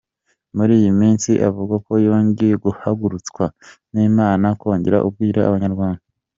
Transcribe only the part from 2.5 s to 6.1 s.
guhagurutswa n’Imana kongera kubwira abanyarwanda.